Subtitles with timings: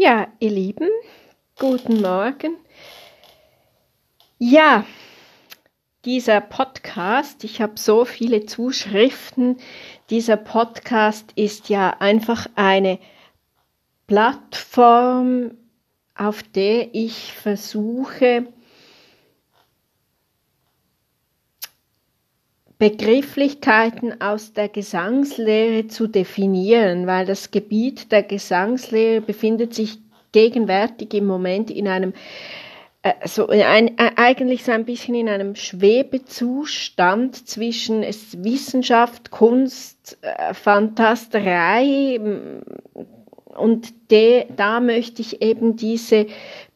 [0.00, 0.88] Ja, ihr Lieben,
[1.58, 2.56] guten Morgen.
[4.38, 4.86] Ja,
[6.04, 9.56] dieser Podcast, ich habe so viele Zuschriften.
[10.08, 13.00] Dieser Podcast ist ja einfach eine
[14.06, 15.56] Plattform,
[16.14, 18.46] auf der ich versuche,
[22.78, 29.98] Begrifflichkeiten aus der Gesangslehre zu definieren, weil das Gebiet der Gesangslehre befindet sich
[30.32, 32.12] gegenwärtig im Moment in einem
[33.02, 40.54] äh, so ein, äh, eigentlich so ein bisschen in einem Schwebezustand zwischen Wissenschaft, Kunst, äh,
[40.54, 42.20] Fantasterei
[43.56, 46.26] und de, da möchte ich eben diese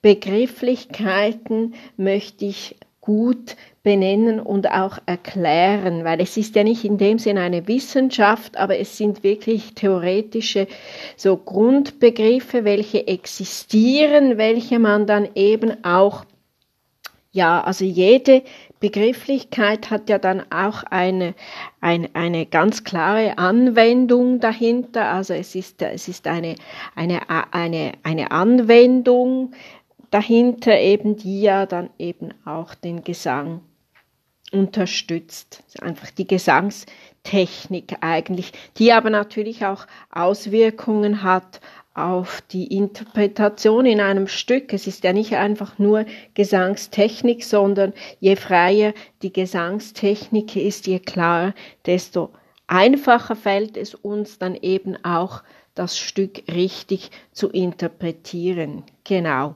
[0.00, 7.18] Begrifflichkeiten möchte ich gut benennen und auch erklären, weil es ist ja nicht in dem
[7.18, 10.68] Sinne eine Wissenschaft, aber es sind wirklich theoretische
[11.16, 16.24] so Grundbegriffe, welche existieren, welche man dann eben auch
[17.34, 18.42] ja, also jede
[18.78, 21.34] Begrifflichkeit hat ja dann auch eine,
[21.80, 25.06] eine, eine ganz klare Anwendung dahinter.
[25.06, 26.56] Also es ist, es ist eine,
[26.94, 27.22] eine,
[27.52, 29.52] eine, eine Anwendung
[30.10, 33.62] dahinter eben, die ja dann eben auch den Gesang
[34.52, 35.62] unterstützt.
[35.80, 41.60] Einfach die Gesangstechnik eigentlich, die aber natürlich auch Auswirkungen hat
[41.94, 44.72] auf die Interpretation in einem Stück.
[44.72, 51.54] Es ist ja nicht einfach nur Gesangstechnik, sondern je freier die Gesangstechnik ist, je klarer,
[51.84, 52.30] desto
[52.66, 55.42] einfacher fällt es uns dann eben auch,
[55.74, 58.84] das Stück richtig zu interpretieren.
[59.04, 59.54] Genau.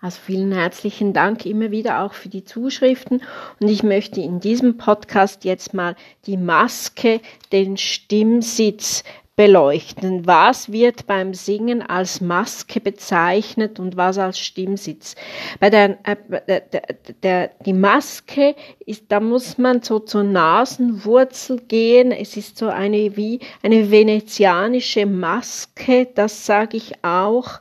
[0.00, 3.20] Also vielen herzlichen Dank immer wieder auch für die Zuschriften.
[3.58, 5.96] Und ich möchte in diesem Podcast jetzt mal
[6.26, 9.02] die Maske, den Stimmsitz
[9.34, 10.24] beleuchten.
[10.24, 15.16] Was wird beim Singen als Maske bezeichnet und was als Stimmsitz?
[15.58, 16.82] Bei der, äh, der,
[17.22, 18.54] der, die Maske
[18.86, 22.12] ist, da muss man so zur Nasenwurzel gehen.
[22.12, 27.60] Es ist so eine wie eine venezianische Maske, das sage ich auch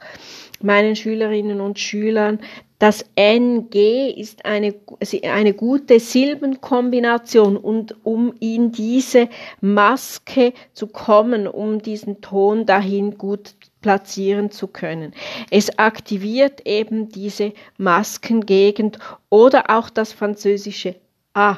[0.64, 2.40] meinen Schülerinnen und Schülern,
[2.80, 4.76] das NG ist eine,
[5.24, 9.30] eine gute Silbenkombination und um in diese
[9.62, 15.14] Maske zu kommen, um diesen Ton dahin gut platzieren zu können.
[15.50, 20.96] Es aktiviert eben diese Maskengegend oder auch das französische
[21.34, 21.58] A,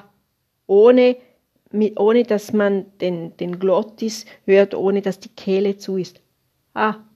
[0.67, 1.17] ohne,
[1.97, 6.21] ohne dass man den, den Glottis hört, ohne dass die Kehle zu ist.
[6.73, 7.08] A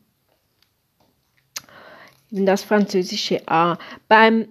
[2.33, 3.77] das französische A.
[4.07, 4.47] Beim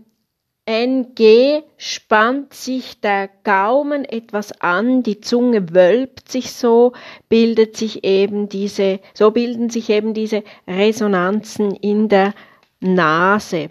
[0.65, 6.93] NG spannt sich der Gaumen etwas an, die Zunge wölbt sich so,
[7.29, 12.33] bildet sich eben diese, so bilden sich eben diese Resonanzen in der
[12.79, 13.71] Nase.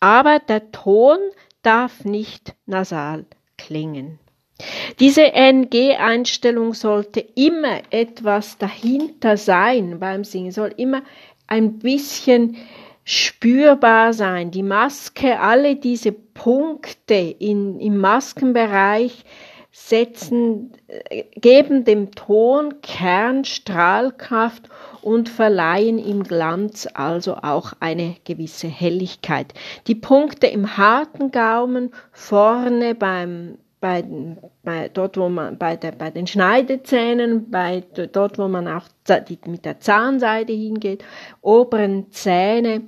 [0.00, 1.18] Aber der Ton
[1.62, 3.26] darf nicht nasal
[3.58, 4.18] klingen.
[5.00, 11.02] Diese NG-Einstellung sollte immer etwas dahinter sein beim Singen, soll immer
[11.46, 12.56] ein bisschen
[13.04, 14.50] spürbar sein.
[14.50, 19.24] Die Maske, alle diese Punkte in, im Maskenbereich
[19.72, 24.68] setzen, äh, geben dem Ton Kern, Strahlkraft
[25.00, 29.54] und verleihen ihm Glanz, also auch eine gewisse Helligkeit.
[29.86, 34.04] Die Punkte im harten Gaumen, vorne beim, bei,
[34.62, 37.82] bei, dort, wo man, bei, der, bei den Schneidezähnen, bei,
[38.12, 38.84] dort, wo man auch
[39.46, 41.04] mit der Zahnseide hingeht,
[41.42, 42.82] oberen Zähne,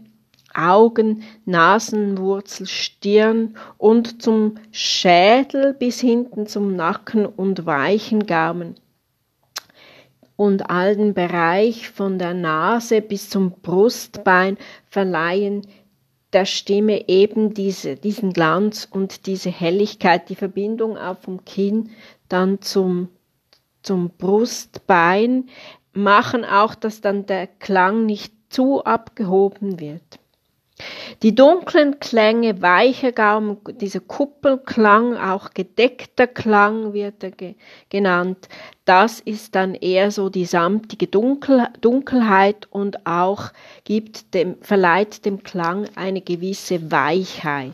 [0.54, 8.76] Augen, Nasenwurzel, Stirn und zum Schädel bis hinten zum Nacken und weichen Gaumen.
[10.36, 15.66] Und all den Bereich von der Nase bis zum Brustbein verleihen
[16.34, 21.90] der Stimme eben diese, diesen Glanz und diese Helligkeit, die Verbindung auch vom Kinn
[22.28, 23.08] dann zum,
[23.82, 25.48] zum Brustbein,
[25.92, 30.18] machen auch, dass dann der Klang nicht zu abgehoben wird.
[31.24, 37.54] Die dunklen Klänge, weicher Gaumen, dieser Kuppelklang, auch gedeckter Klang wird er ge
[37.88, 38.46] genannt,
[38.84, 43.52] das ist dann eher so die samtige Dunkel Dunkelheit und auch
[43.84, 47.72] gibt dem, verleiht dem Klang eine gewisse Weichheit.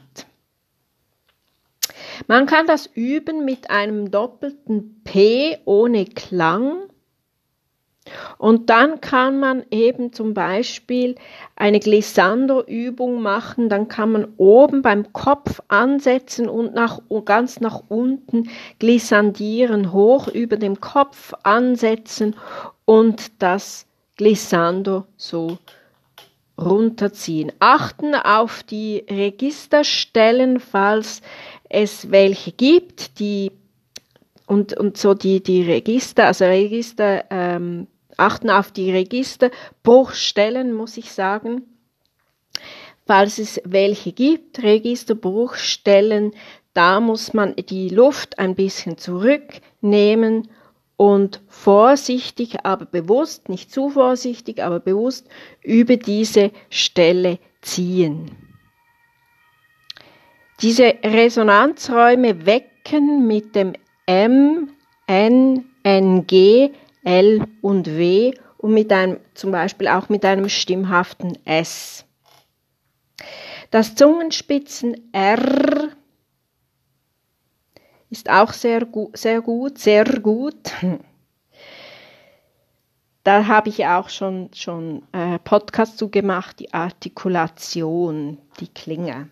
[2.29, 6.90] Man kann das üben mit einem doppelten P ohne Klang
[8.39, 11.17] und dann kann man eben zum Beispiel
[11.55, 18.49] eine Glissando-Übung machen, dann kann man oben beim Kopf ansetzen und nach, ganz nach unten
[18.79, 22.35] glissandieren, hoch über dem Kopf ansetzen
[22.87, 23.87] und das
[24.17, 25.59] Glissando so
[26.59, 27.53] runterziehen.
[27.59, 31.21] Achten auf die Registerstellen, falls
[31.69, 33.53] es welche gibt, die
[34.51, 37.87] und, und so die, die Register, also Register, ähm,
[38.17, 41.63] achten auf die Registerbruchstellen, muss ich sagen.
[43.07, 46.33] Falls es welche gibt, Registerbruchstellen,
[46.75, 50.49] da muss man die Luft ein bisschen zurücknehmen
[50.97, 55.29] und vorsichtig, aber bewusst, nicht zu vorsichtig, aber bewusst
[55.63, 58.33] über diese Stelle ziehen.
[60.61, 63.75] Diese Resonanzräume wecken mit dem
[64.11, 64.73] M,
[65.07, 66.73] N, N, G,
[67.05, 72.05] L und W und mit einem, zum Beispiel auch mit einem stimmhaften S.
[73.71, 75.91] Das Zungenspitzen R
[78.11, 80.73] ist auch sehr, gu sehr gut, sehr gut.
[83.23, 89.29] Da habe ich auch schon, schon äh, Podcast zu gemacht, die Artikulation, die Klinge.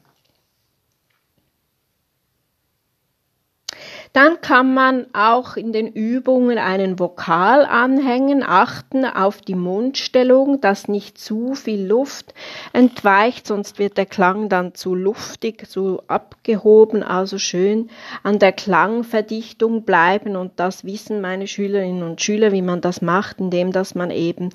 [4.12, 10.88] Dann kann man auch in den Übungen einen Vokal anhängen, achten auf die Mundstellung, dass
[10.88, 12.32] nicht zu viel Luft
[12.72, 17.90] entweicht, sonst wird der Klang dann zu luftig, zu abgehoben, also schön
[18.22, 23.40] an der Klangverdichtung bleiben und das wissen meine Schülerinnen und Schüler, wie man das macht,
[23.40, 24.50] indem dass man eben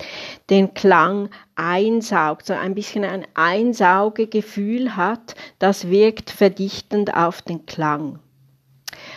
[0.50, 8.20] den Klang einsaugt, so ein bisschen ein Einsaugegefühl hat, das wirkt verdichtend auf den Klang.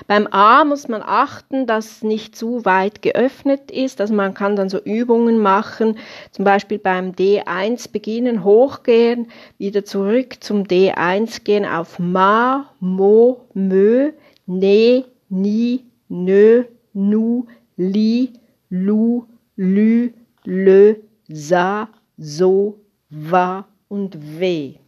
[0.07, 4.01] Beim A muss man achten, dass nicht zu weit geöffnet ist.
[4.01, 5.99] Also man kann dann so Übungen machen,
[6.31, 9.29] zum Beispiel beim D1 beginnen, hochgehen,
[9.59, 14.13] wieder zurück zum D1 gehen auf Ma, Mo, Mö,
[14.47, 17.47] Ne, Ni, Nö, Nu,
[17.77, 18.33] Li,
[18.71, 19.27] Lu,
[19.57, 20.13] Lü,
[20.45, 20.95] Lö,
[21.29, 22.79] Sa, So,
[23.11, 24.86] Wa und We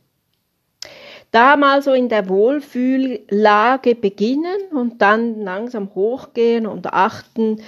[1.31, 7.63] da mal so in der Wohlfühllage beginnen und dann langsam hochgehen und achten,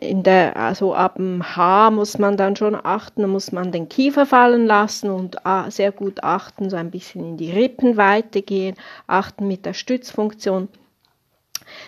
[0.00, 4.26] in der, also ab dem H muss man dann schon achten, muss man den Kiefer
[4.26, 8.76] fallen lassen und ah, sehr gut achten, so ein bisschen in die Rippenweite gehen,
[9.06, 10.68] achten mit der Stützfunktion.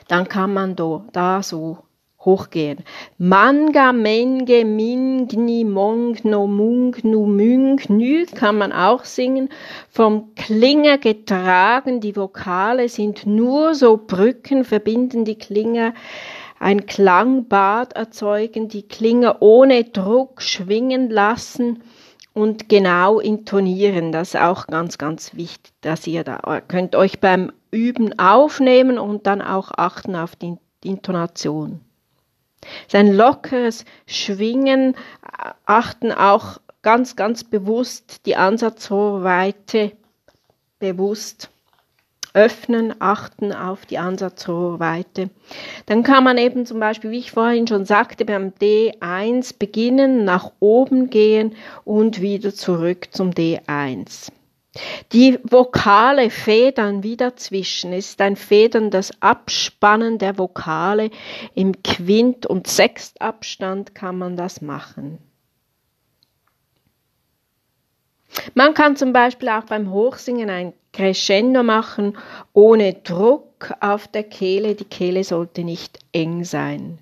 [0.07, 1.79] Dann kann man da, da so
[2.25, 2.79] hochgehen.
[3.17, 9.49] Manga, Menge, Mingni, Mongno, Mungnu, Müngnü kann man auch singen.
[9.89, 15.95] Vom Klinger getragen, die Vokale sind nur so Brücken, verbinden die Klinger
[16.61, 21.83] ein Klangbad erzeugen, die Klinger ohne Druck schwingen lassen
[22.35, 24.13] und genau intonieren.
[24.13, 29.27] Das ist auch ganz, ganz wichtig, dass ihr da könnt euch beim Üben aufnehmen und
[29.27, 31.81] dann auch achten auf die Intonation.
[32.89, 34.97] Sein lockeres Schwingen
[35.67, 39.93] achten auch ganz, ganz bewusst die Ansatzrohrweite
[40.79, 41.51] bewusst
[42.35, 45.31] öffnen, achten auf die Ansatzrohrweite.
[45.87, 50.53] Dann kann man eben zum Beispiel, wie ich vorhin schon sagte, beim D1 beginnen, nach
[50.61, 54.31] oben gehen und wieder zurück zum D1.
[55.13, 57.93] Die Vokale federn wieder zwischen.
[57.93, 61.11] Es ist ein federndes Abspannen der Vokale.
[61.55, 65.19] Im Quint- und Sechstabstand kann man das machen.
[68.55, 72.17] Man kann zum Beispiel auch beim Hochsingen ein Crescendo machen,
[72.53, 74.75] ohne Druck auf der Kehle.
[74.75, 76.99] Die Kehle sollte nicht eng sein.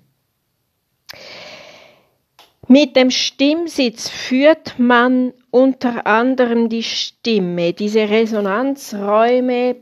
[2.67, 7.73] Mit dem Stimmsitz führt man unter anderem die Stimme.
[7.73, 9.77] Diese Resonanzräume,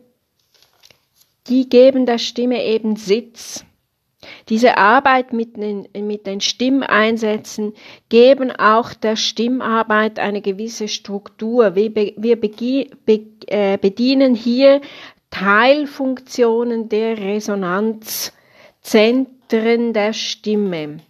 [1.48, 3.66] die geben der Stimme eben Sitz.
[4.48, 7.74] Diese Arbeit mit den, mit den Stimmeinsätzen
[8.08, 11.76] geben auch der Stimmarbeit eine gewisse Struktur.
[11.76, 12.42] Wir, wir
[13.48, 14.80] äh, bedienen hier
[15.30, 21.02] Teilfunktionen der Resonanzzentren der Stimme.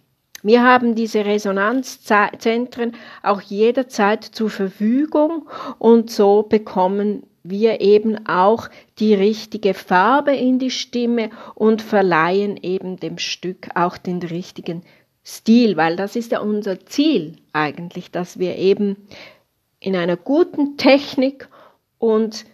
[0.46, 2.92] Wir haben diese Resonanzzentren
[3.24, 5.48] auch jederzeit zur Verfügung
[5.80, 8.68] und so bekommen wir eben auch
[9.00, 14.84] die richtige Farbe in die Stimme und verleihen eben dem Stück auch den richtigen
[15.24, 19.08] Stil, weil das ist ja unser Ziel eigentlich, dass wir eben
[19.80, 21.48] in einer guten Technik
[21.98, 22.44] und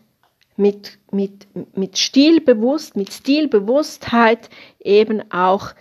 [0.57, 1.47] mit, mit,
[1.77, 4.49] mit Stilbewusst, mit Stilbewusstheit
[4.81, 5.75] eben auch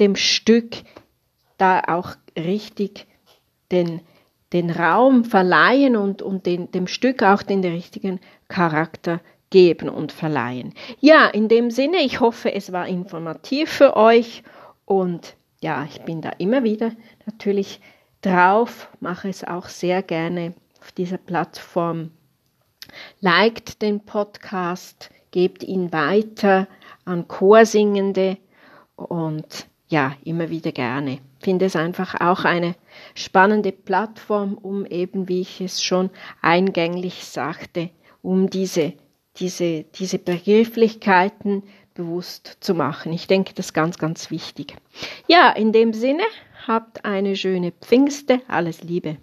[0.00, 0.78] dem Stück
[1.58, 3.06] da auch richtig
[3.70, 4.00] den,
[4.52, 9.20] den Raum verleihen und, und den, dem Stück auch den richtigen Charakter
[9.50, 10.74] geben und verleihen.
[11.00, 14.42] Ja, in dem Sinne, ich hoffe, es war informativ für euch
[14.84, 16.92] und ja, ich bin da immer wieder
[17.24, 17.80] natürlich
[18.22, 22.10] drauf, mache es auch sehr gerne auf dieser Plattform.
[23.20, 26.68] Liked den Podcast, gebt ihn weiter
[27.04, 28.38] an Chorsingende
[28.96, 31.18] und ja, immer wieder gerne.
[31.40, 32.74] Finde es einfach auch eine
[33.14, 36.10] spannende Plattform, um eben, wie ich es schon
[36.42, 37.90] eingänglich sagte,
[38.22, 38.94] um diese,
[39.36, 41.62] diese, diese Begrifflichkeiten
[41.94, 43.12] bewusst zu machen.
[43.12, 44.76] Ich denke, das ist ganz, ganz wichtig.
[45.28, 46.24] Ja, in dem Sinne,
[46.66, 48.40] habt eine schöne Pfingste.
[48.48, 49.18] Alles Liebe.